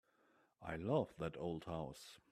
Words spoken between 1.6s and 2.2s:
house.